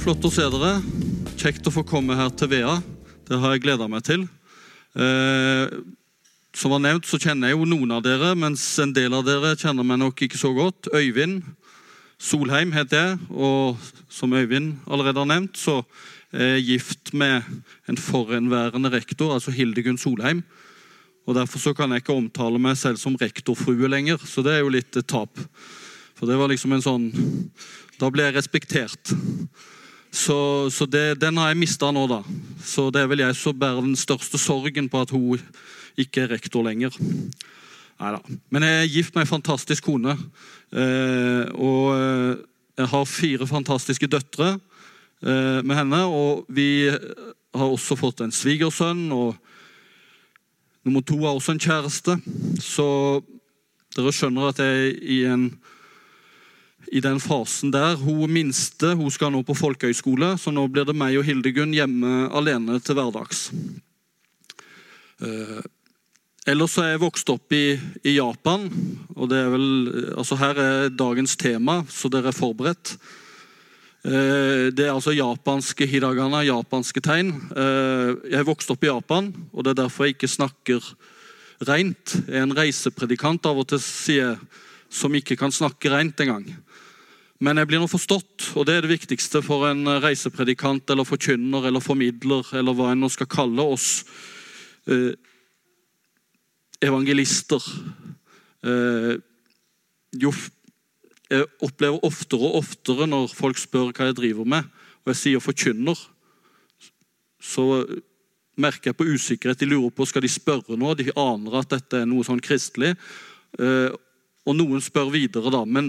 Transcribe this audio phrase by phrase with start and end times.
[0.00, 0.78] flott å se dere.
[1.36, 2.78] Kjekt å få komme her til Vea.
[3.28, 4.22] Det har jeg gleda meg til.
[4.96, 5.72] Eh,
[6.56, 9.52] som var nevnt, så kjenner jeg jo noen av dere, mens en del av dere
[9.60, 10.88] kjenner meg nok ikke så godt.
[10.96, 11.42] Øyvind
[12.20, 15.82] Solheim heter jeg, og som Øyvind allerede har nevnt, så
[16.32, 17.44] er jeg gift med
[17.90, 20.40] en forhenværende rektor, altså Hildegunn Solheim.
[21.28, 24.64] Og Derfor så kan jeg ikke omtale meg selv som rektorfrue lenger, så det er
[24.64, 25.44] jo litt et tap.
[26.16, 27.06] For det var liksom en sånn
[28.00, 29.12] Da ble jeg respektert.
[30.10, 32.20] Så, så det, den har jeg mista nå, da.
[32.66, 35.38] Så det er vel jeg som bærer den største sorgen på at hun
[36.00, 36.96] ikke er rektor lenger.
[38.00, 38.20] Neida.
[38.50, 40.16] Men jeg er gift med ei fantastisk kone.
[40.72, 42.40] Eh, og eh,
[42.80, 46.02] jeg har fire fantastiske døtre eh, med henne.
[46.08, 49.36] Og vi har også fått en svigersønn, og
[50.86, 52.16] nummer to har også en kjæreste.
[52.62, 52.88] Så
[53.96, 55.50] dere skjønner at jeg i en
[56.90, 57.94] i den fasen der.
[58.00, 62.26] Hun minste hun skal nå på folkehøyskole, så nå blir det meg og Hildegunn hjemme
[62.34, 63.48] alene til hverdags.
[65.22, 65.60] Eh,
[66.50, 68.66] ellers er jeg vokst opp i, i, Japan,
[69.14, 69.66] og er vel
[70.18, 72.96] altså Her er dagens tema, så dere er forberedt.
[74.00, 77.34] Eh, det er altså japanske hiragana, japanske tegn.
[77.52, 80.90] Eh, jeg er vokst opp i Japan, og det er derfor jeg ikke snakker
[81.68, 82.16] rent.
[82.26, 84.34] Jeg er en reisepredikant av og til, sier
[84.90, 86.48] som ikke kan snakke rent engang.
[87.40, 91.70] Men jeg blir nå forstått, og det er det viktigste for en reisepredikant eller forkynner
[91.70, 94.02] eller formidler, eller hva en nå skal kalle oss
[94.84, 95.16] eh,
[96.84, 97.64] evangelister.
[98.68, 99.14] Eh,
[100.20, 100.34] jo,
[101.32, 104.68] jeg opplever oftere og oftere når folk spør hva jeg driver med,
[105.00, 105.96] og jeg sier forkynner,
[107.40, 107.70] så
[108.60, 109.64] merker jeg på usikkerhet.
[109.64, 112.98] De lurer på skal de spørre noe, de aner at dette er noe sånn kristelig.
[113.56, 113.88] Eh,
[114.44, 115.64] og noen spør videre, da.
[115.64, 115.88] men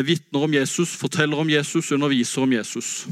[0.00, 3.06] vitner om Jesus, forteller om Jesus, underviser om Jesus.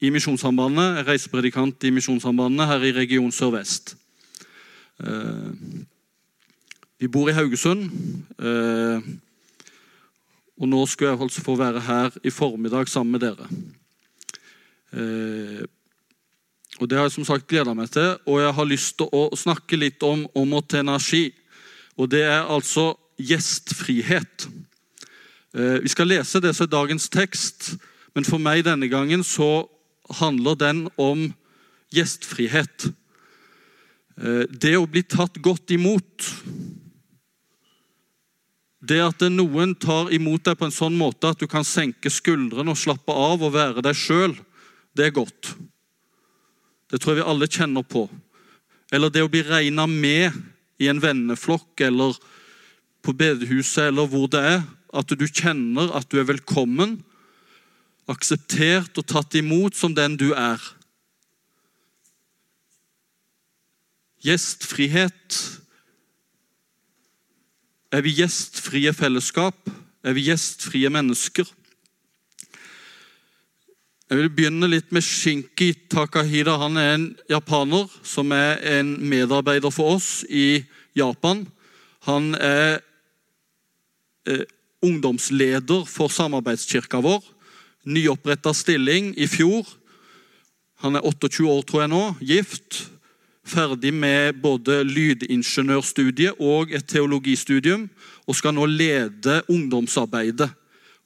[0.00, 3.96] I Misjonssambandet, reisepredikant i Misjonssambandet her i region Sør-Vest.
[5.00, 5.50] Eh,
[7.00, 7.88] vi bor i Haugesund.
[8.38, 9.00] Eh,
[10.60, 13.46] og nå skulle jeg altså få være her i formiddag sammen med dere.
[14.92, 15.62] Eh,
[16.80, 19.28] og Det har jeg som sagt gleda meg til, og jeg har lyst til å
[19.36, 21.30] snakke litt om omotenashi.
[21.96, 24.48] Og det er altså gjestfrihet.
[25.54, 27.72] Eh, vi skal lese det som er dagens tekst,
[28.14, 29.66] men for meg denne gangen så
[30.20, 31.30] handler den om
[31.94, 32.90] gjestfrihet.
[34.20, 36.28] Eh, det å bli tatt godt imot.
[38.80, 42.70] Det at noen tar imot deg på en sånn måte at du kan senke skuldrene
[42.70, 44.38] og slappe av og være deg sjøl,
[44.94, 45.54] det er godt.
[46.90, 48.06] Det tror jeg vi alle kjenner på.
[48.90, 50.34] Eller det å bli regna med
[50.80, 52.16] i en venneflokk eller
[53.04, 54.62] på bedehuset eller hvor det er.
[54.92, 56.98] At du kjenner at du er velkommen,
[58.10, 60.58] akseptert og tatt imot som den du er.
[64.26, 65.38] Gjestfrihet.
[67.90, 69.70] Er vi gjestfrie fellesskap?
[70.02, 71.48] Er vi gjestfrie mennesker?
[74.10, 76.56] Jeg vil begynne litt med Shinki Takahida.
[76.58, 80.64] Han er en japaner som er en medarbeider for oss i
[80.98, 81.44] Japan.
[82.08, 82.80] Han er
[84.26, 84.42] eh,
[84.82, 87.24] ungdomsleder for samarbeidskirka vår.
[87.84, 89.66] Nyoppretta stilling i fjor.
[90.80, 92.80] Han er 28 år, tror jeg nå, gift.
[93.44, 97.88] Ferdig med både lydingeniørstudiet og et teologistudium.
[98.28, 100.50] Og skal nå lede ungdomsarbeidet.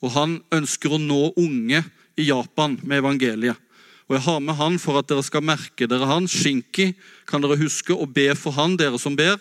[0.03, 1.81] Og Han ønsker å nå unge
[2.17, 3.57] i Japan med evangeliet.
[4.05, 6.29] Og Jeg har med han for at dere skal merke dere han.
[6.29, 6.93] Shinki
[7.27, 9.39] kan dere huske, og be for han, dere som ber.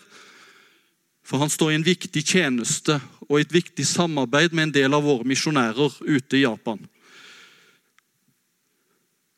[1.24, 5.06] For han står i en viktig tjeneste og et viktig samarbeid med en del av
[5.06, 6.82] våre misjonærer ute i Japan.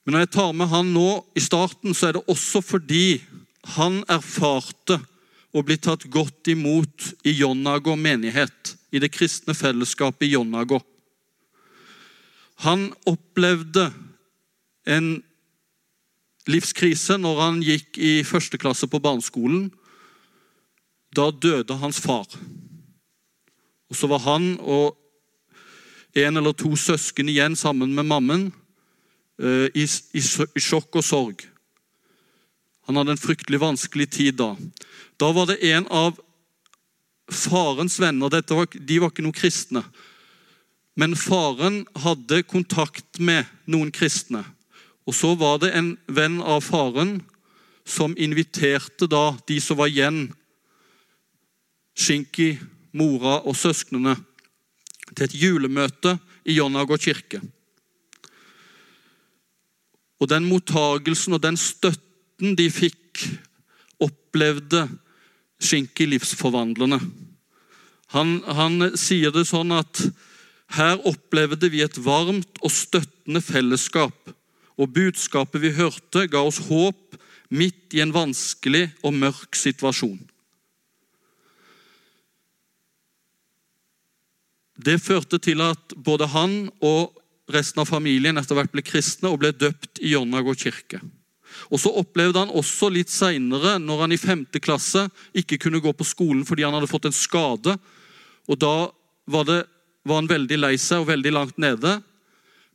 [0.06, 3.20] Men når jeg tar med han nå i starten, så er det også fordi
[3.76, 5.00] han erfarte
[5.56, 10.82] å bli tatt godt imot i Jonago menighet, i det kristne fellesskapet i Jonago.
[12.64, 13.90] Han opplevde
[14.86, 15.18] en
[16.48, 19.72] livskrise når han gikk i første klasse på barneskolen.
[21.16, 22.28] Da døde hans far.
[23.90, 24.98] Og Så var han og
[26.16, 28.48] en eller to søsken igjen sammen med mammen
[29.42, 31.44] eh, i, i, i sjokk og sorg.
[32.88, 34.54] Han hadde en fryktelig vanskelig tid da.
[35.20, 36.18] Da var det en av
[37.32, 39.84] farens venner var, De var ikke noen kristne.
[40.96, 44.46] Men faren hadde kontakt med noen kristne.
[45.06, 47.20] Og så var det en venn av faren
[47.86, 50.30] som inviterte da de som var igjen,
[51.96, 52.58] Shinki,
[52.96, 54.16] mora og søsknene
[55.12, 56.16] til et julemøte
[56.48, 57.42] i Jonnagård kirke.
[60.22, 63.26] Og den mottagelsen og den støtten de fikk,
[64.02, 64.88] opplevde
[65.62, 67.00] Skinki livsforvandlende.
[68.16, 70.02] Han, han sier det sånn at
[70.76, 74.32] her opplevde vi et varmt og støttende fellesskap,
[74.76, 77.16] og budskapet vi hørte, ga oss håp
[77.56, 80.20] midt i en vanskelig og mørk situasjon.
[84.76, 87.16] Det førte til at både han og
[87.52, 91.00] resten av familien etter hvert ble kristne og ble døpt i Jonnagård kirke.
[91.72, 95.94] Og Så opplevde han også litt seinere, når han i femte klasse ikke kunne gå
[95.96, 97.78] på skolen fordi han hadde fått en skade.
[98.50, 98.92] Og Da
[99.26, 99.62] var, det,
[100.04, 102.02] var han veldig lei seg og veldig langt nede.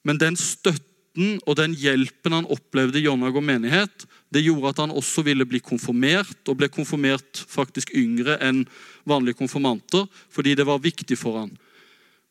[0.03, 4.95] Men den støtten og den hjelpen han opplevde i Jonnagård menighet, det gjorde at han
[4.95, 8.63] også ville bli konfirmert, og ble konfirmert faktisk yngre enn
[9.05, 11.51] vanlige konfirmanter, fordi det var viktig for han.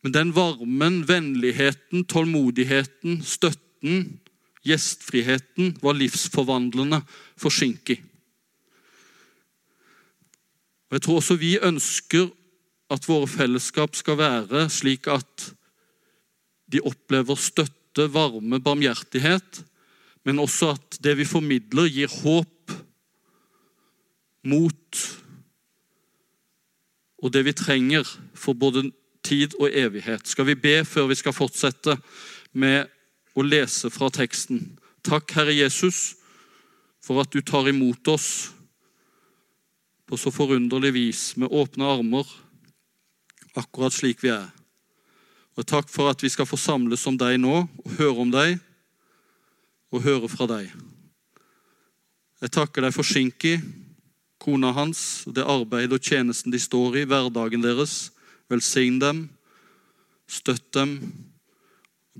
[0.04, 4.20] Men den varmen, vennligheten, tålmodigheten, støtten,
[4.64, 7.02] gjestfriheten var livsforvandlende
[7.40, 8.00] for Shinki.
[10.90, 12.30] Og Jeg tror også vi ønsker
[12.90, 15.52] at våre fellesskap skal være slik at
[16.72, 19.64] de opplever støtte, varme, barmhjertighet,
[20.26, 22.74] men også at det vi formidler, gir håp,
[24.44, 25.00] mot
[27.20, 28.08] og det vi trenger
[28.38, 28.88] for både
[29.30, 30.28] tid og evighet.
[30.28, 31.96] Skal vi be før vi skal fortsette
[32.52, 32.90] med
[33.38, 34.64] å lese fra teksten?
[35.06, 36.16] Takk, Herre Jesus,
[37.04, 38.50] for at du tar imot oss
[40.10, 42.26] på så forunderlig vis, med åpne armer,
[43.54, 44.50] akkurat slik vi er.
[45.60, 48.58] Og Takk for at vi skal få samles om deg nå og høre om deg
[49.94, 50.70] og høre fra deg.
[52.40, 53.58] Jeg takker deg for Shinki,
[54.40, 58.08] kona hans, det arbeidet og tjenesten de står i, hverdagen deres.
[58.50, 59.28] Velsign dem,
[60.30, 60.98] støtt dem.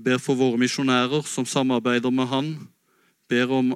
[0.00, 2.52] Ber for våre misjonærer som samarbeider med han.
[3.28, 3.72] Ber om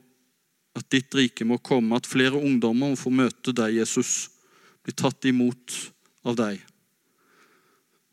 [0.75, 4.31] at ditt rike må komme, at flere ungdommer må få møte deg, Jesus.
[4.85, 5.75] Bli tatt imot
[6.27, 6.62] av deg.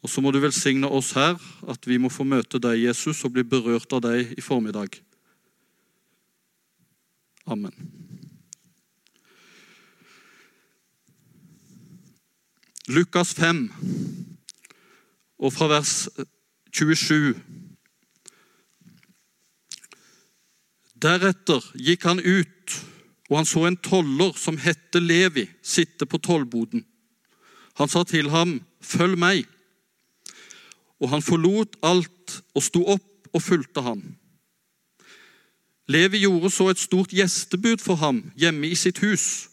[0.01, 1.37] Og så må du velsigne oss her,
[1.69, 4.97] at vi må få møte deg, Jesus, og bli berørt av deg i formiddag.
[7.45, 7.73] Amen.
[12.89, 13.69] Lukas 5
[15.41, 16.05] og fra vers
[16.71, 17.33] 27.
[21.01, 22.77] Deretter gikk han ut,
[23.31, 26.85] og han så en toller som hette Levi, sitte på tollboden.
[27.79, 29.47] Han sa til ham, 'Følg meg.'
[31.01, 34.15] Og han forlot alt og sto opp og fulgte ham.
[35.87, 39.49] Levi gjorde så et stort gjestebud for ham hjemme i sitt hus,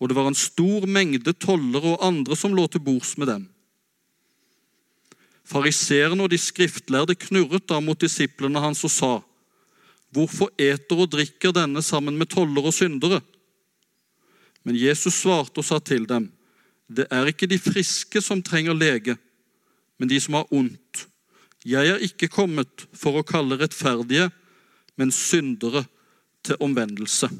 [0.00, 3.48] og det var en stor mengde tollere og andre som lå til bords med dem.
[5.44, 9.12] Fariseerne og de skriftlærde knurret da mot disiplene hans og sa:"
[10.10, 13.20] Hvorfor eter og drikker denne sammen med toller og syndere?
[14.64, 16.32] Men Jesus svarte og sa til dem,
[16.90, 19.16] Det er ikke de friske som trenger lege,
[19.98, 21.06] men de som har ondt.
[21.64, 24.30] Jeg er ikke kommet for å kalle rettferdige,
[24.96, 25.84] men syndere
[26.42, 27.30] til omvendelse.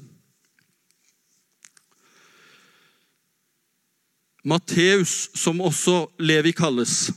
[4.44, 7.10] Matteus, som også Levi kalles,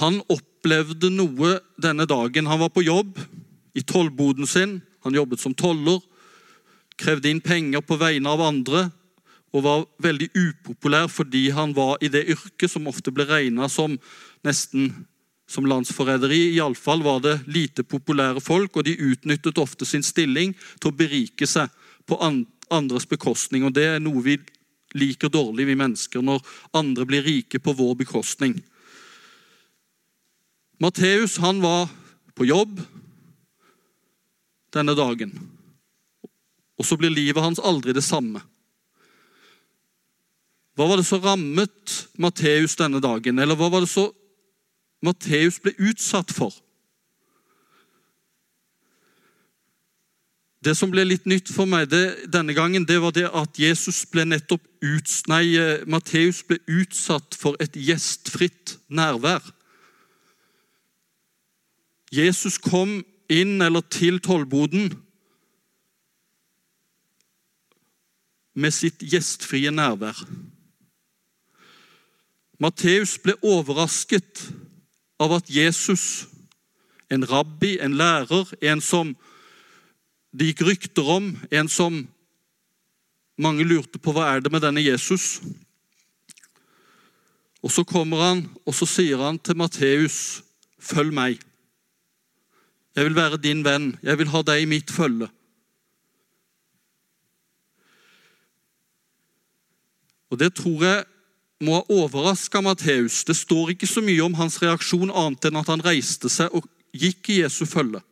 [0.00, 2.48] han opplevde noe denne dagen.
[2.50, 3.18] Han var på jobb
[3.74, 4.80] i tollboden sin.
[5.06, 6.00] Han jobbet som toller,
[6.98, 8.88] krevde inn penger på vegne av andre
[9.54, 13.94] og var veldig upopulær fordi han var i det yrket som ofte ble regna som
[14.46, 14.88] nesten
[15.46, 16.56] som landsforræderi.
[16.56, 21.46] Iallfall var det lite populære folk, og de utnyttet ofte sin stilling til å berike
[21.46, 21.70] seg
[22.08, 22.18] på
[22.72, 23.66] andres bekostning.
[23.68, 24.38] Og Det er noe vi
[24.94, 26.40] liker dårlig, vi mennesker, når
[26.74, 28.56] andre blir rike på vår bekostning.
[30.82, 31.88] Matteus han var
[32.34, 32.80] på jobb
[34.74, 35.32] denne dagen.
[36.78, 38.42] Og så blir livet hans aldri det samme.
[40.74, 43.38] Hva var det som rammet Matteus denne dagen?
[43.38, 44.08] Eller hva var det så
[45.04, 46.50] Matteus ble utsatt for?
[50.64, 54.00] Det som ble litt nytt for meg det, denne gangen, det var det at Jesus
[54.08, 55.44] ble nettopp ut, nei,
[55.86, 59.44] Matteus ble utsatt for et gjestfritt nærvær.
[62.14, 63.00] Jesus kom
[63.32, 64.92] inn eller til tollboden
[68.54, 70.18] med sitt gjestfrie nærvær.
[72.62, 74.44] Matteus ble overrasket
[75.18, 76.26] av at Jesus,
[77.10, 79.14] en rabbi, en lærer, en som
[80.34, 82.04] det gikk rykter om, en som
[83.38, 85.40] mange lurte på hva er det med denne Jesus
[87.64, 90.42] Og Så kommer han, og så sier han til Matteus,
[90.78, 91.53] 'Følg meg'.
[92.94, 93.94] Jeg vil være din venn.
[94.02, 95.28] Jeg vil ha deg i mitt følge.
[100.30, 101.04] Og Det tror jeg
[101.62, 103.24] må ha overraska Matteus.
[103.24, 106.66] Det står ikke så mye om hans reaksjon, annet enn at han reiste seg og
[106.94, 108.02] gikk i Jesu følge.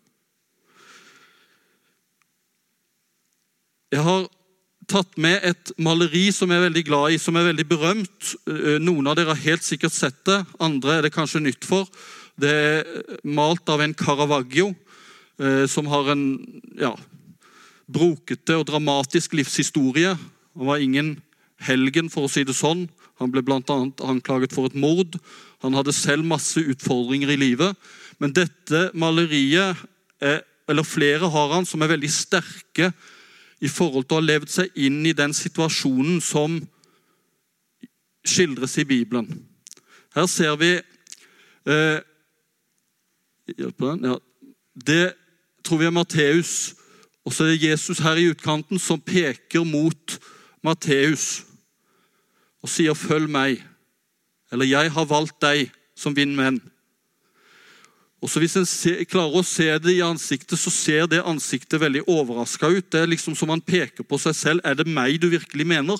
[3.92, 4.24] Jeg har
[4.88, 8.32] tatt med et maleri som jeg er veldig glad i, som er veldig berømt.
[8.48, 11.90] Eh, noen av dere har helt sikkert sett det, andre er det kanskje nytt for.
[12.40, 14.72] Det er malt av en Caravaggio,
[15.38, 16.24] eh, som har en
[16.78, 16.94] ja,
[17.86, 20.16] brokete og dramatisk livshistorie.
[20.56, 21.16] Han var ingen
[21.62, 22.88] helgen, for å si det sånn.
[23.20, 23.60] Han ble bl.a.
[24.08, 25.18] anklaget for et mord.
[25.62, 27.76] Han hadde selv masse utfordringer i livet.
[28.18, 29.78] Men dette maleriet,
[30.22, 32.92] eller flere har han, som er veldig sterke
[33.62, 36.58] i forhold til å ha levd seg inn i den situasjonen som
[38.26, 39.28] skildres i Bibelen.
[40.14, 41.98] Her ser vi eh,
[43.46, 44.18] ja,
[44.74, 45.12] Det
[45.64, 46.74] tror vi er Matteus.
[47.24, 50.18] Og så er det Jesus her i utkanten som peker mot
[50.62, 51.44] Matteus
[52.62, 53.62] og sier 'følg meg',
[54.52, 56.60] eller 'jeg har valgt deg som min.
[58.22, 61.80] Og så Hvis en ser, klarer å se det i ansiktet, så ser det ansiktet
[61.80, 62.90] veldig overraska ut.
[62.90, 64.60] Det er liksom som han peker på seg selv.
[64.64, 65.98] Er det meg du virkelig mener?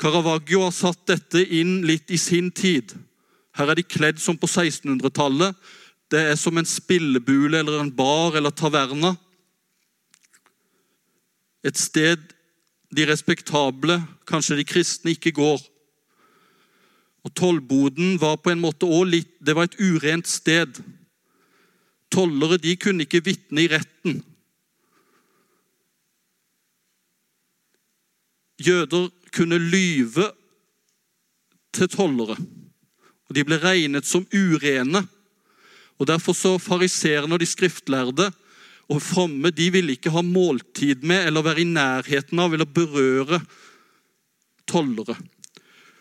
[0.00, 2.94] Caravaggio har satt dette inn litt i sin tid.
[3.58, 5.56] Her er de kledd som på 1600-tallet.
[6.10, 9.14] Det er som en spillebule eller en bar eller taverna.
[11.66, 12.22] Et sted
[12.90, 15.60] de respektable, kanskje de kristne, ikke går.
[17.24, 20.80] Og Tollboden var på en måte også litt, det var et urent sted.
[22.10, 24.22] Tollere de kunne ikke vitne i retten.
[28.60, 30.26] Jøder kunne lyve
[31.72, 32.34] til tollere,
[33.30, 35.04] og de ble regnet som urene.
[36.00, 38.30] Og Derfor så fariseerne og de skriftlærde
[38.90, 43.38] og fromme de ville ikke ha måltid med eller være i nærheten av eller berøre
[44.66, 45.14] tollere.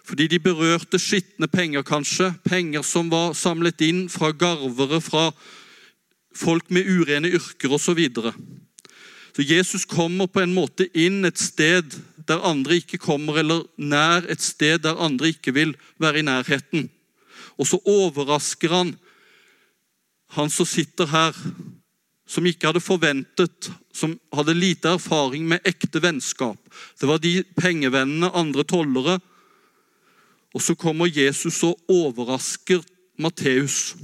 [0.09, 2.31] Fordi de berørte skitne penger, kanskje.
[2.41, 5.27] Penger som var samlet inn fra garvere, fra
[6.33, 8.01] folk med urene yrker osv.
[8.15, 8.33] Så,
[9.35, 11.93] så Jesus kommer på en måte inn et sted
[12.29, 16.89] der andre ikke kommer, eller nær et sted der andre ikke vil være i nærheten.
[17.59, 18.95] Og så overrasker han
[20.37, 21.37] han som sitter her
[22.29, 26.59] som ikke hadde forventet, som hadde lite erfaring med ekte vennskap.
[27.01, 29.17] Det var de pengevennene, andre tollere.
[30.53, 32.85] Og så kommer Jesus og overrasker
[33.17, 33.95] Matteus.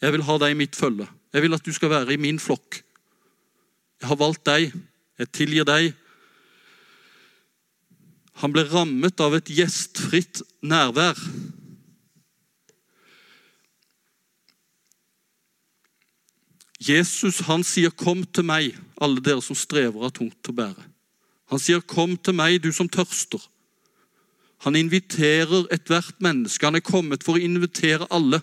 [0.00, 1.06] Jeg vil ha deg i mitt følge.
[1.34, 2.80] Jeg vil at du skal være i min flokk.
[4.00, 4.72] Jeg har valgt deg.
[5.20, 5.92] Jeg tilgir deg.
[8.40, 11.20] Han ble rammet av et gjestfritt nærvær.
[16.88, 20.84] Jesus han sier, 'Kom til meg, alle dere som strever av tungt å bære'.
[21.50, 23.48] Han sier, 'Kom til meg, du som tørster'.
[24.58, 26.66] Han inviterer ethvert menneske.
[26.66, 28.40] Han er kommet for å invitere alle.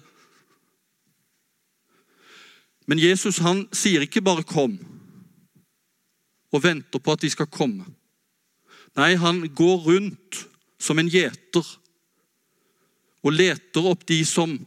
[2.88, 4.80] Men Jesus han sier ikke bare 'kom'
[6.52, 7.86] og venter på at de skal komme.
[8.96, 10.48] Nei, han går rundt
[10.80, 11.66] som en gjeter
[13.24, 14.58] og leter opp de som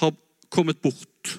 [0.00, 0.14] har
[0.48, 1.38] kommet bort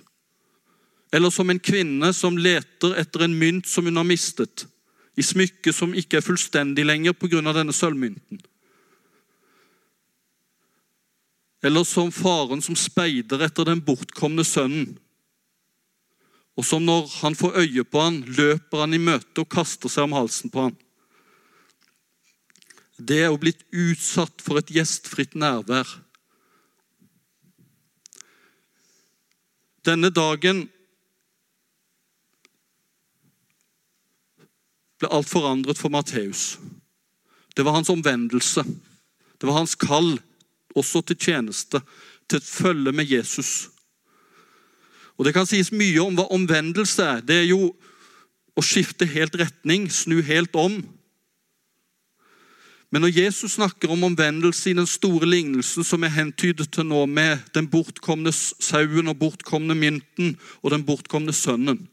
[1.13, 4.65] eller som en kvinne som leter etter en mynt som hun har mistet,
[5.13, 7.41] i smykket som ikke er fullstendig lenger pga.
[7.53, 8.41] denne sølvmynten.
[11.62, 14.98] Eller som faren som speider etter den bortkomne sønnen,
[16.58, 20.10] og som når han får øye på han, løper han i møte og kaster seg
[20.10, 20.75] om halsen på han.
[22.98, 25.88] Det er å blitt utsatt for et gjestfritt nærvær.
[29.86, 30.70] Denne dagen
[35.04, 36.58] ble alt forandret for Matteus.
[37.56, 38.64] Det var hans omvendelse.
[39.38, 40.16] Det var hans kall
[40.76, 41.82] også til tjeneste,
[42.30, 43.70] til et følge med Jesus.
[45.18, 47.22] Og Det kan sies mye om hva omvendelse er.
[47.22, 47.74] Det er jo
[48.56, 50.80] å skifte helt retning, snu helt om.
[52.94, 57.06] Men når Jesus snakker om omvendelse i den store lignelsen som er hentydet til nå,
[57.06, 61.88] med den bortkomne sauen og bortkomne mynten og den bortkomne sønnen,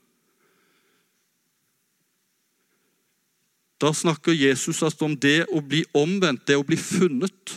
[3.80, 7.56] Da snakker Jesus altså om det å bli omvendt, det å bli funnet.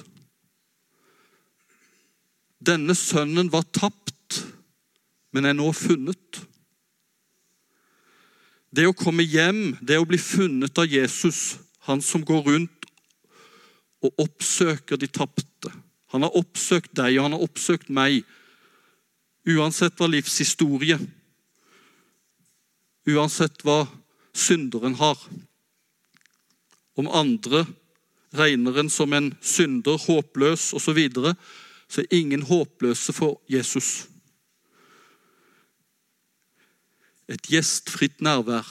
[2.64, 4.40] Denne sønnen var tapt,
[5.36, 6.40] men er nå funnet.
[8.74, 12.88] Det å komme hjem, det å bli funnet av Jesus, han som går rundt
[14.04, 15.72] og oppsøker de tapte.
[16.16, 18.24] Han har oppsøkt deg, og han har oppsøkt meg.
[19.44, 20.96] Uansett hva livshistorie,
[23.12, 23.82] uansett hva
[24.32, 25.20] synderen har.
[26.96, 27.66] Om andre
[28.34, 31.36] regner en som en synder, håpløs osv., så, videre,
[31.90, 34.08] så er ingen håpløse for Jesus.
[37.30, 38.68] Et gjestfritt nærvær.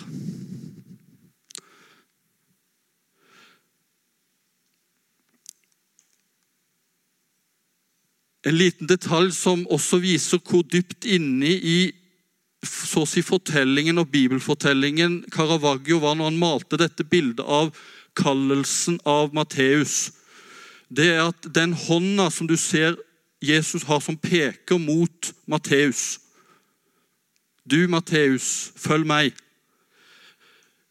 [8.42, 11.76] En liten detalj som også viser hvor dypt inne i
[12.62, 17.72] så å si fortellingen og bibelfortellingen Caravaggio var når han malte dette bildet av
[18.18, 20.12] kallelsen av Matteus.
[20.88, 22.96] Det er at den hånda som du ser
[23.42, 26.18] Jesus har som peker mot Matteus
[27.62, 29.36] Du, Matteus, følg meg.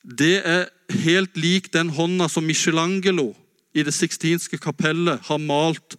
[0.01, 0.69] Det er
[1.03, 3.33] helt lik den hånda som Michelangelo
[3.75, 5.97] i det sixtinske kapellet har malt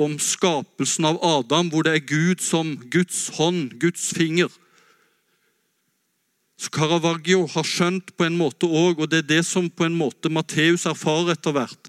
[0.00, 4.50] om skapelsen av Adam, hvor det er Gud som Guds hånd, Guds finger.
[6.60, 9.96] Så Caravaggio har skjønt på en måte òg, og det er det som på en
[9.96, 11.88] måte Matteus erfarer etter hvert,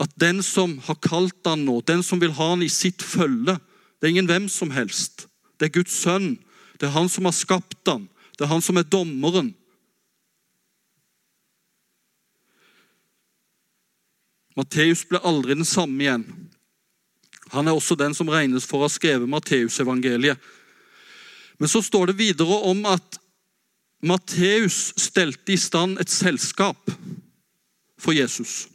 [0.00, 3.58] at den som har kalt han nå, den som vil ha han i sitt følge,
[4.00, 5.26] det er ingen hvem som helst.
[5.60, 6.34] Det er Guds sønn.
[6.80, 8.08] Det er han som har skapt han.
[8.34, 9.52] Det er han som er dommeren.
[14.58, 16.24] Matteus ble aldri den samme igjen.
[17.54, 20.40] Han er også den som regnes for å ha skrevet Matteusevangeliet.
[21.60, 23.20] Men så står det videre om at
[24.04, 26.90] Matteus stelte i stand et selskap
[27.98, 28.66] for Jesus.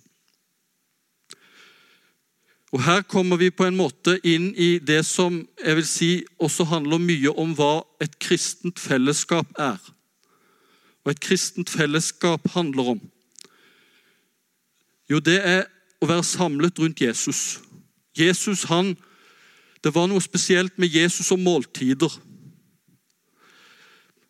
[2.71, 6.09] Og Her kommer vi på en måte inn i det som jeg vil si
[6.41, 9.77] også handler mye om hva et kristent fellesskap er.
[11.05, 13.01] Og et kristent fellesskap handler om.
[15.09, 15.63] Jo, det er
[16.01, 17.59] å være samlet rundt Jesus.
[18.17, 18.95] Jesus, han,
[19.83, 22.11] Det var noe spesielt med Jesus og måltider.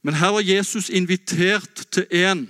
[0.04, 2.46] Men her var Jesus invitert til én,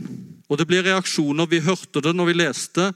[0.49, 1.49] og det blir reaksjoner.
[1.49, 2.91] Vi hørte det når vi leste.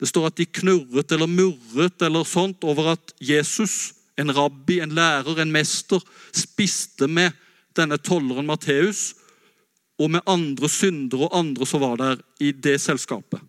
[0.00, 4.94] Det står at de knurret eller murret eller sånt over at Jesus, en rabbi, en
[4.96, 6.00] lærer, en mester,
[6.32, 7.36] spiste med
[7.76, 9.10] denne tolleren Matteus
[10.00, 13.40] og med andre syndere og andre som var der i det selskapet.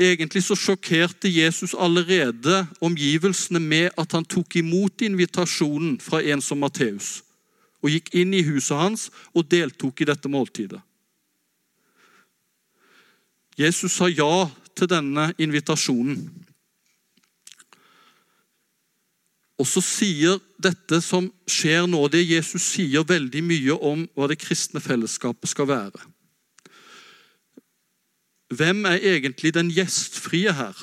[0.00, 6.62] Egentlig så sjokkerte Jesus allerede omgivelsene med at han tok imot invitasjonen fra en som
[6.62, 7.18] Matteus,
[7.84, 10.80] og gikk inn i huset hans og deltok i dette måltidet.
[13.60, 16.22] Jesus sa ja til denne invitasjonen.
[19.60, 24.40] Og så sier dette som skjer nå, det Jesus sier veldig mye om hva det
[24.40, 26.06] kristne fellesskapet skal være.
[28.50, 30.74] Hvem er egentlig den gjestfrie her?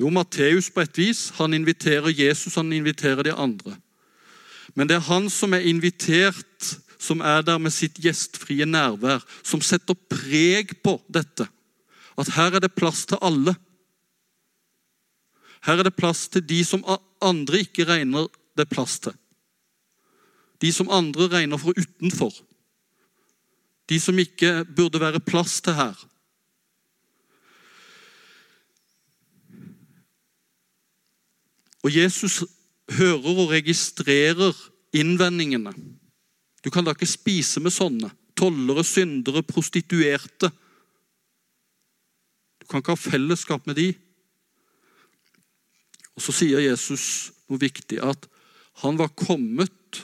[0.00, 1.30] Jo, Matteus på et vis.
[1.38, 3.76] Han inviterer Jesus, han inviterer de andre.
[4.74, 9.60] Men det er han som er invitert, som er der med sitt gjestfrie nærvær, som
[9.60, 11.48] setter preg på dette.
[12.18, 13.56] At her er det plass til alle.
[15.66, 16.84] Her er det plass til de som
[17.22, 19.14] andre ikke regner det plass til.
[20.62, 22.32] De som andre regner for utenfor.
[23.90, 25.98] De som ikke burde være plass til her.
[31.82, 32.42] Og Jesus
[32.92, 34.54] hører og registrerer
[34.94, 35.72] innvendingene.
[36.62, 38.10] Du kan da ikke spise med sånne.
[38.38, 40.50] Tollere, syndere, prostituerte.
[42.62, 43.88] Du kan ikke ha fellesskap med de.
[46.14, 48.28] Og Så sier Jesus noe viktig, at
[48.84, 50.02] han var kommet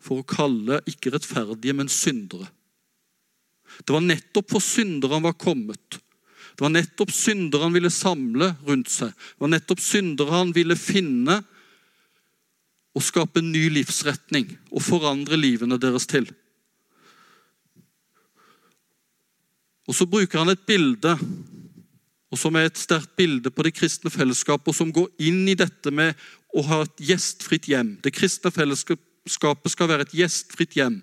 [0.00, 2.48] for å kalle ikke rettferdige, men syndere.
[3.84, 6.00] Det var nettopp for syndere han var kommet.
[6.54, 9.14] Det var nettopp syndere han ville samle rundt seg.
[9.14, 11.40] Det var nettopp syndere han ville finne
[12.96, 16.26] og skape en ny livsretning og forandre livene deres til.
[19.88, 21.16] Og Så bruker han et bilde
[22.30, 25.56] og som er et sterkt bilde på det kristne fellesskapet, og som går inn i
[25.58, 26.14] dette med
[26.54, 27.96] å ha et gjestfritt hjem.
[28.02, 31.00] Det kristne fellesskapet skal være et gjestfritt hjem.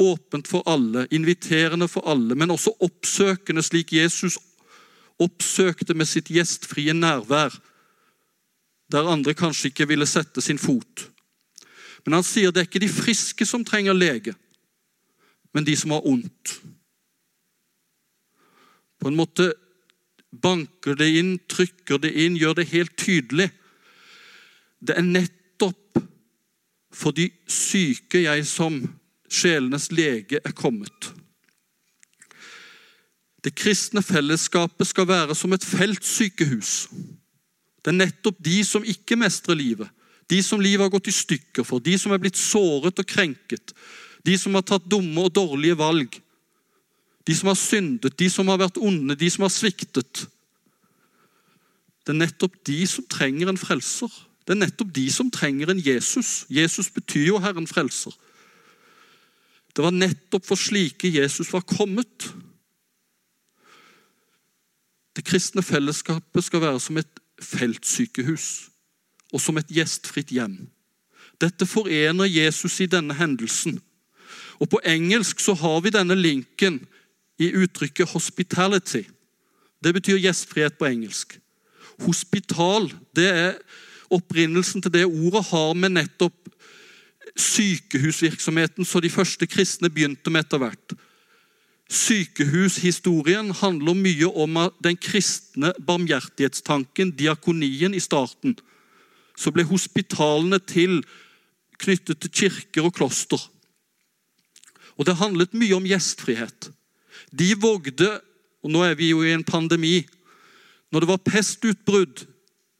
[0.00, 4.38] Åpent for alle, inviterende for alle, men også oppsøkende, slik Jesus
[5.20, 7.52] oppsøkte med sitt gjestfrie nærvær,
[8.90, 11.06] der andre kanskje ikke ville sette sin fot.
[12.04, 14.34] Men han sier det er ikke de friske som trenger lege,
[15.52, 16.56] men de som har ondt.
[19.00, 19.50] På en måte
[20.30, 23.50] banker det inn, trykker det inn, gjør det helt tydelig.
[24.80, 26.00] Det er nettopp
[26.94, 28.80] for de syke jeg som
[29.30, 31.12] Sjelenes lege er kommet.
[33.40, 36.90] Det kristne fellesskapet skal være som et feltsykehus.
[37.80, 39.88] Det er nettopp de som ikke mestrer livet,
[40.28, 43.72] de som livet har gått i stykker for, de som er blitt såret og krenket,
[44.26, 46.18] de som har tatt dumme og dårlige valg,
[47.24, 50.26] de som har syndet, de som har vært onde, de som har sviktet.
[52.04, 54.10] Det er nettopp de som trenger en frelser.
[54.44, 56.44] Det er nettopp de som trenger en Jesus.
[56.50, 58.12] Jesus betyr jo Herren frelser.
[59.80, 62.26] Det var nettopp for slike Jesus var kommet.
[65.16, 68.48] Det kristne fellesskapet skal være som et feltsykehus
[69.32, 70.58] og som et gjestfritt hjem.
[71.40, 73.78] Dette forener Jesus i denne hendelsen.
[74.60, 76.82] Og På engelsk så har vi denne linken
[77.38, 79.08] i uttrykket 'hospitality'.
[79.84, 81.40] Det betyr gjestfrihet på engelsk.
[82.04, 83.54] Hospital det er
[84.10, 86.36] opprinnelsen til det ordet har med nettopp
[87.38, 90.94] sykehusvirksomheten som de første kristne begynte med etter hvert.
[91.90, 98.54] Sykehushistorien handler mye om den kristne barmhjertighetstanken, diakonien, i starten.
[99.34, 101.00] Så ble hospitalene til
[101.80, 103.40] knyttet til kirker og kloster.
[104.98, 106.70] Og Det handlet mye om gjestfrihet.
[107.32, 108.20] De vågde
[108.60, 110.02] og Nå er vi jo i en pandemi.
[110.92, 112.26] Når det var pestutbrudd,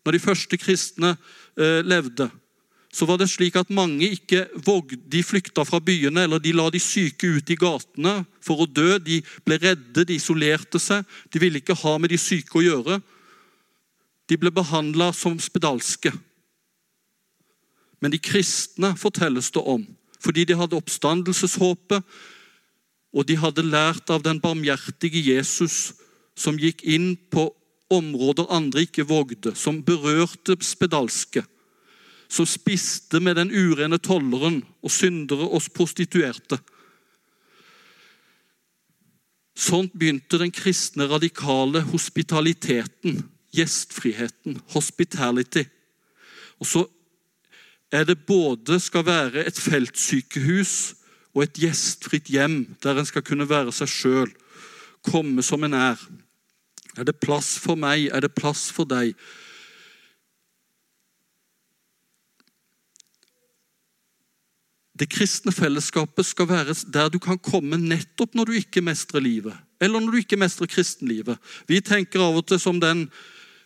[0.05, 1.15] når de første kristne
[1.57, 2.29] eh, levde,
[2.93, 6.67] så var det slik at mange ikke vågde, de flykta fra byene, eller de la
[6.75, 8.99] de syke ut i gatene for å dø.
[8.99, 11.07] De ble redde, de isolerte seg.
[11.31, 12.99] De ville ikke ha med de syke å gjøre.
[14.27, 16.11] De ble behandla som spedalske.
[18.03, 19.87] Men de kristne fortelles det om,
[20.19, 22.03] fordi de hadde oppstandelseshåpet,
[23.11, 25.93] og de hadde lært av den barmhjertige Jesus,
[26.35, 27.51] som gikk inn på
[27.91, 31.45] områder andre ikke vågde, som berørte spedalske
[32.31, 36.61] som spiste med den urene tolleren og syndere oss prostituerte.
[39.61, 43.19] Sånn begynte den kristne radikale hospitaliteten,
[43.53, 45.67] gjestfriheten, hospitality.
[46.63, 46.85] Og så
[47.91, 50.75] er det både skal være et feltsykehus
[51.35, 54.33] og et gjestfritt hjem der en skal kunne være seg sjøl,
[55.03, 56.01] komme som en er.
[56.97, 58.09] Er det plass for meg?
[58.15, 59.17] Er det plass for deg?
[65.01, 69.57] Det kristne fellesskapet skal være der du kan komme nettopp når du ikke mestrer livet,
[69.81, 71.41] eller når du ikke mestrer kristenlivet.
[71.65, 73.07] Vi tenker av og til som den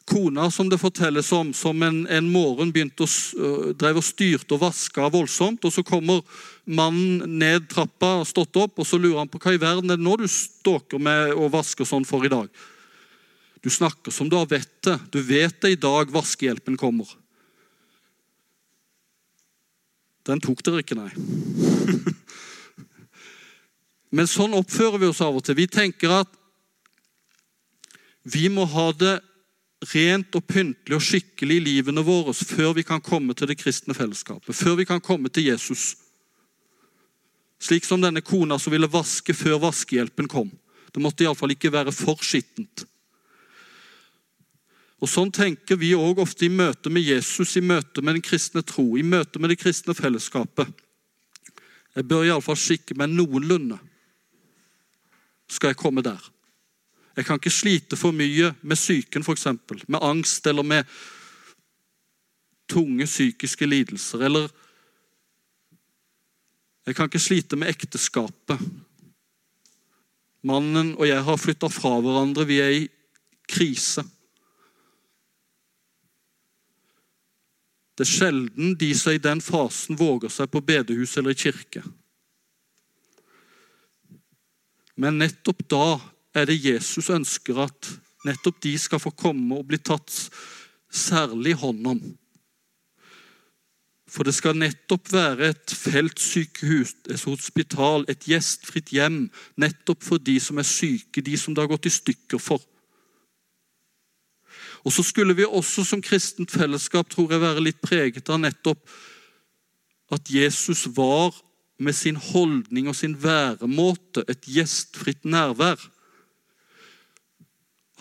[0.07, 4.55] kona som det fortelles om, som en, en morgen begynte å, uh, drev og styrte
[4.55, 5.65] og vaska voldsomt.
[5.65, 6.21] og Så kommer
[6.65, 9.99] mannen ned trappa og stått opp, og så lurer han på hva i verden er
[9.99, 12.53] det nå du ståker med og vasker sånn for i dag.
[13.65, 15.09] Du snakker som du har vettet.
[15.11, 17.09] Du vet det i dag vaskehjelpen kommer.
[20.25, 21.11] Den tok dere ikke, nei.
[24.15, 25.59] Men sånn oppfører vi oss av og til.
[25.59, 26.31] Vi tenker at
[28.25, 29.19] vi må ha det
[29.93, 33.97] rent og pyntelig og skikkelig i livene våre før vi kan komme til det kristne
[33.97, 35.93] fellesskapet, før vi kan komme til Jesus.
[37.61, 40.51] Slik som denne kona som ville vaske før vaskehjelpen kom.
[40.95, 42.87] Det måtte iallfall ikke være for skittent.
[45.05, 48.63] Og Sånn tenker vi òg ofte i møte med Jesus, i møte med den kristne
[48.65, 50.71] tro, i møte med det kristne fellesskapet.
[51.95, 53.77] Jeg bør iallfall skikke meg noenlunde.
[55.53, 56.23] Skal jeg komme der?
[57.19, 59.45] Jeg kan ikke slite for mye med psyken, f.eks.
[59.93, 60.89] Med angst eller med
[62.73, 64.25] tunge psykiske lidelser.
[64.25, 64.49] Eller
[66.89, 68.57] jeg kan ikke slite med ekteskapet.
[70.49, 72.49] Mannen og jeg har flytta fra hverandre.
[72.49, 72.85] Vi er i
[73.53, 74.09] krise.
[77.95, 81.85] Det er sjelden de som i den fasen våger seg på bedehus eller i kirke.
[84.99, 85.87] Men nettopp da
[86.35, 87.93] er det Jesus ønsker at
[88.27, 90.11] nettopp de skal få komme og bli tatt
[90.95, 92.03] særlig hånd om.
[94.11, 99.25] For det skal nettopp være et feltsykehus, et hospital, et gjestfritt hjem,
[99.59, 102.63] nettopp for de som er syke, de som det har gått i stykker for.
[104.85, 108.85] Og så skulle vi også som kristent fellesskap tror jeg, være litt preget av nettopp
[110.13, 111.33] at Jesus var
[111.81, 115.81] med sin holdning og sin væremåte et gjestfritt nærvær.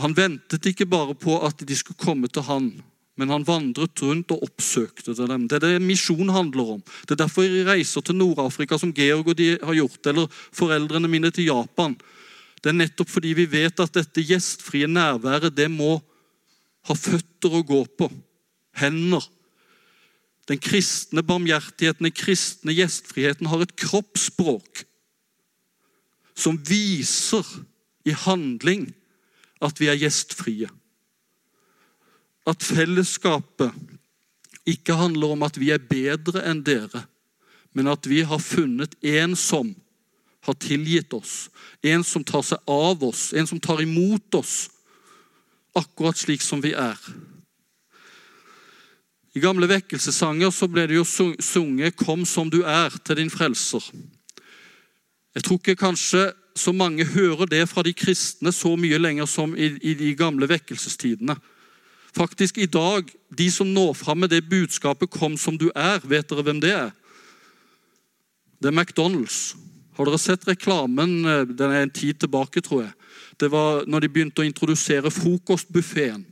[0.02, 2.70] Han ventet ikke bare på at de skulle komme til han,
[3.18, 5.48] men han vandret rundt og oppsøkte dem.
[5.48, 6.82] Det er det misjon handler om.
[7.06, 11.10] Det er derfor jeg reiser til Nord-Afrika, som Georg og de har gjort, eller foreldrene
[11.10, 11.96] mine til Japan.
[12.62, 15.98] Det er nettopp fordi vi vet at dette gjestfrie nærværet det må
[16.88, 18.10] ha føtter å gå på,
[18.80, 19.24] hender.
[20.50, 24.84] Den kristne barmhjertigheten, den kristne gjestfriheten, har et kroppsspråk
[26.36, 27.46] som viser
[28.04, 28.90] i handling
[29.64, 30.68] at vi er gjestfrie.
[32.50, 33.72] At fellesskapet
[34.68, 37.06] ikke handler om at vi er bedre enn dere,
[37.72, 39.72] men at vi har funnet en som
[40.44, 41.48] har tilgitt oss.
[41.80, 44.68] En som tar seg av oss, en som tar imot oss
[45.76, 46.98] akkurat slik som vi er.
[49.34, 51.06] I gamle vekkelsessanger så ble det jo
[51.42, 53.82] sunget 'Kom som du er' til din frelser.
[55.36, 59.56] Jeg tror ikke kanskje så mange hører det fra de kristne så mye lenger som
[59.58, 61.36] i, i de gamle vekkelsestidene.
[62.16, 63.04] Faktisk i dag,
[63.38, 66.72] de som når fram med det budskapet 'Kom som du er', vet dere hvem det
[66.72, 66.92] er?
[68.62, 69.56] Det er McDonald's.
[69.98, 71.22] Har dere sett reklamen?
[71.54, 72.94] Den er en tid tilbake, tror jeg.
[73.40, 76.26] Det var når de begynte å introdusere frokostbuffeen.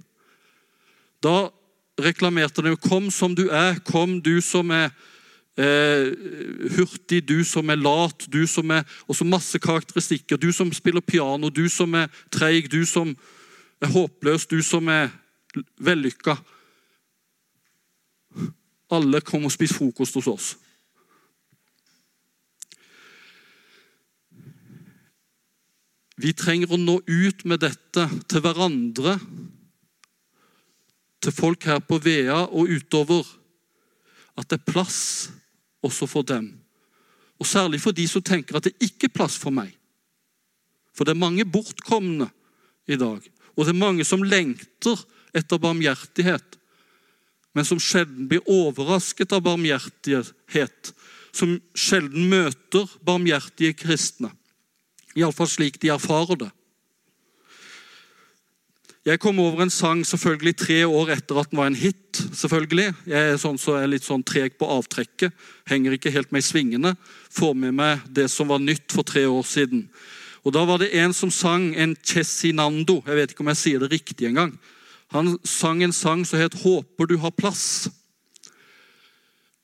[1.22, 1.50] Da
[2.02, 4.92] reklamerte de 'Kom som du er, kom du som er
[5.58, 6.14] eh,
[6.78, 10.38] hurtig, du som er lat, du som er Og så masse karakteristikker.
[10.38, 13.16] Du som spiller piano, du som er treig, du som
[13.82, 15.10] er håpløs, du som er
[15.80, 16.38] vellykka.
[18.92, 20.56] Alle kom og spiste frokost hos oss.
[26.22, 29.16] Vi trenger å nå ut med dette til hverandre,
[31.22, 33.26] til folk her på Vea og utover.
[34.38, 35.02] At det er plass
[35.86, 36.48] også for dem.
[37.42, 39.74] Og særlig for de som tenker at det ikke er plass for meg.
[40.94, 42.30] For det er mange bortkomne
[42.90, 43.22] i dag.
[43.56, 45.00] Og det er mange som lengter
[45.38, 46.58] etter barmhjertighet,
[47.56, 50.92] men som sjelden blir overrasket av barmhjertighet.
[51.36, 54.32] Som sjelden møter barmhjertige kristne.
[55.16, 56.52] Iallfall slik de erfarer det.
[59.02, 61.98] Jeg kom over en sang selvfølgelig tre år etter at den var en hit.
[62.38, 62.94] selvfølgelig.
[63.08, 65.34] Jeg er sånn så er litt sånn treg på avtrekket.
[65.66, 66.92] Henger ikke helt med i svingene.
[67.34, 69.88] Får med meg det som var nytt for tre år siden.
[70.46, 73.02] Og Da var det en som sang en Cezinando.
[73.08, 74.60] Jeg vet ikke om jeg sier det riktig engang.
[75.12, 77.90] Han sang en sang som het 'Håper du har plass'.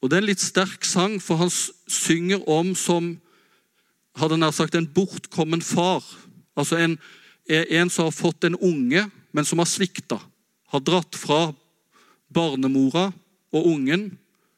[0.02, 1.50] Og Det er en litt sterk sang, for han
[1.88, 3.22] synger om som
[4.18, 6.04] hadde nær sagt en bortkommen far.
[6.58, 6.98] Altså en,
[7.48, 10.20] en som har fått en unge, men som har svikta.
[10.74, 11.52] Har dratt fra
[12.34, 13.12] barnemora
[13.56, 14.10] og ungen,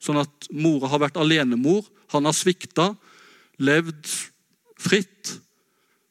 [0.01, 1.83] sånn at mora har vært alenemor.
[2.15, 2.93] Han har svikta,
[3.59, 4.07] levd
[4.79, 5.35] fritt.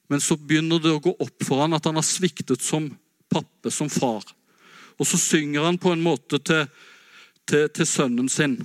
[0.08, 2.90] Men så begynner det å gå opp for han at han har sviktet som
[3.28, 4.24] pappe, som far.
[4.98, 6.64] Og så synger han på en måte til,
[7.48, 8.56] til, til sønnen sin.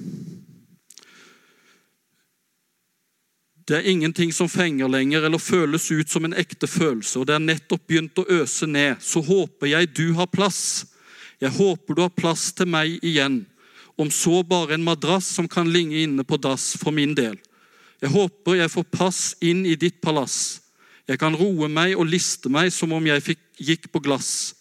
[3.68, 7.38] Det er ingenting som fenger lenger eller føles ut som en ekte følelse, og det
[7.38, 9.00] er nettopp begynt å øse ned.
[9.00, 10.84] Så håper jeg du har plass.
[11.40, 13.46] Jeg håper du har plass til meg igjen,
[13.96, 17.38] om så bare en madrass som kan ligge inne på dass for min del.
[18.02, 20.60] Jeg håper jeg får pass inn i ditt palass.
[21.08, 24.56] Jeg kan roe meg og liste meg som om jeg fikk, gikk på glass.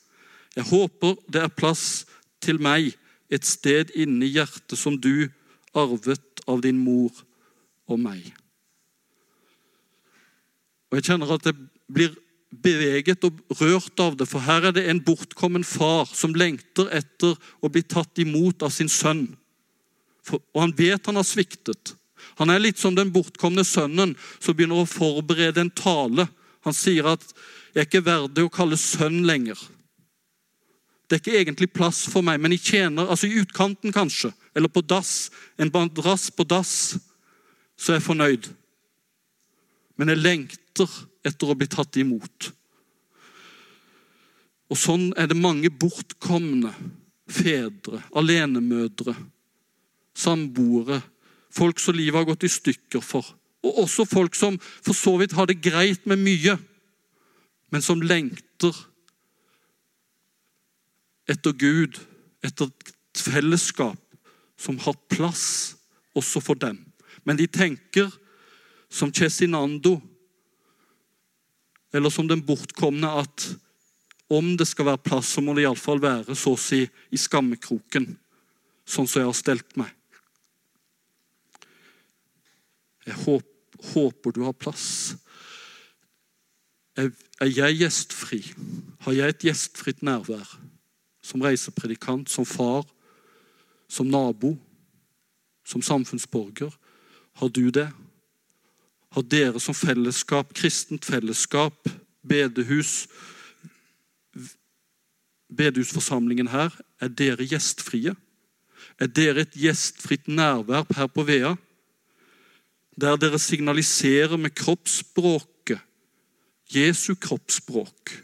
[0.54, 2.04] Jeg håper det er plass
[2.42, 2.92] til meg
[3.32, 5.30] et sted inni hjertet som du
[5.74, 7.10] arvet av din mor
[7.88, 8.41] og meg.
[10.92, 11.56] Og Jeg kjenner at jeg
[11.88, 12.12] blir
[12.52, 17.32] beveget og rørt av det, for her er det en bortkommen far som lengter etter
[17.64, 19.30] å bli tatt imot av sin sønn.
[20.22, 21.94] For, og han vet han har sviktet.
[22.36, 26.28] Han er litt som den bortkomne sønnen som begynner å forberede en tale.
[26.68, 27.24] Han sier at
[27.72, 29.58] 'jeg er ikke verdig å kalle sønn lenger'.
[31.08, 34.68] Det er ikke egentlig plass for meg, men jeg tjener altså i utkanten kanskje, eller
[34.68, 36.96] på dass, en madrass på dass,
[37.76, 38.48] så er jeg fornøyd.
[39.96, 42.50] Men jeg lengter etter å bli tatt imot.
[44.72, 46.72] Og Sånn er det mange bortkomne
[47.32, 49.14] fedre, alenemødre,
[50.16, 51.00] samboere,
[51.52, 53.26] folk som livet har gått i stykker for.
[53.62, 56.56] Og også folk som for så vidt har det greit med mye,
[57.72, 58.74] men som lengter
[61.30, 62.00] etter Gud,
[62.44, 64.00] etter et fellesskap
[64.60, 65.76] som har plass
[66.18, 66.80] også for dem.
[67.24, 68.10] Men de tenker
[68.92, 69.96] som Cezinando,
[71.92, 73.48] eller som den bortkomne, at
[74.32, 78.06] om det skal være plass, så må det iallfall være så å si i skammekroken,
[78.88, 79.90] sånn som jeg har stelt meg.
[83.08, 83.48] Jeg håper,
[83.92, 84.86] håper du har plass.
[86.96, 87.10] Er,
[87.48, 88.44] jeg gjestfri?
[89.02, 90.46] Har jeg et gjestfritt nærvær?
[91.22, 92.84] som reisepredikant, som far,
[93.88, 94.56] som nabo,
[95.64, 96.72] som samfunnsborger?
[97.38, 97.88] Har du det?
[99.12, 101.88] Har dere som fellesskap, kristent fellesskap,
[102.24, 103.06] bedehus,
[105.52, 106.72] bedehusforsamlingen her,
[107.02, 108.14] er dere gjestfrie?
[109.00, 111.54] Er dere et gjestfritt nærvær her på Vea?
[112.96, 115.52] Der dere signaliserer med kroppsspråket
[116.72, 118.14] Jesu kroppsspråk.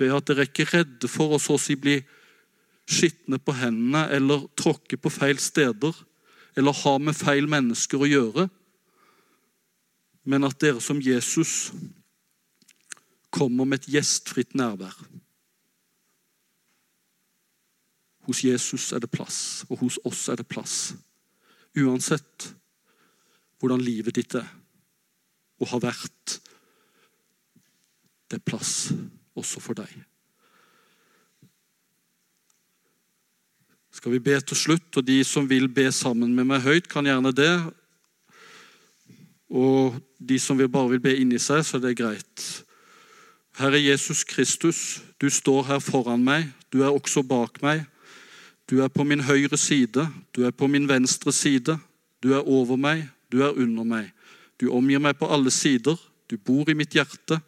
[0.00, 1.98] Ved at dere ikke er redde for å så å si bli
[2.90, 5.94] skitne på hendene eller tråkke på feil steder
[6.58, 8.46] eller ha med feil mennesker å gjøre,
[10.30, 11.72] men at dere som Jesus
[13.34, 14.94] kommer med et gjestfritt nærvær.
[18.28, 20.92] Hos Jesus er det plass, og hos oss er det plass.
[21.78, 22.52] Uansett
[23.60, 24.46] hvordan livet ditt er
[25.60, 26.38] og har vært.
[28.30, 28.92] Det er plass
[29.36, 29.90] også for deg.
[33.90, 37.04] Skal vi be til slutt, og de som vil be sammen med meg høyt, kan
[37.04, 37.52] gjerne det.
[39.50, 42.44] Og de som bare vil be inni seg, så er det greit.
[43.58, 46.46] Herre Jesus Kristus, du står her foran meg.
[46.72, 47.84] Du er også bak meg.
[48.70, 51.78] Du er på min høyre side, du er på min venstre side.
[52.22, 54.12] Du er over meg, du er under meg.
[54.60, 55.98] Du omgir meg på alle sider.
[56.30, 57.40] Du bor i mitt hjerte.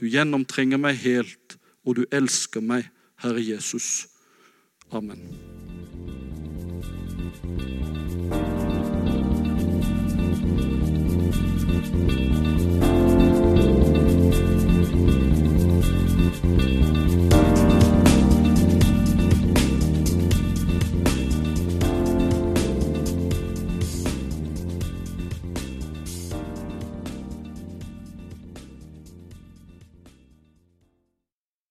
[0.00, 2.88] Du gjennomtrenger meg helt, og du elsker meg,
[3.20, 4.06] Herre Jesus.
[4.90, 5.61] Amen.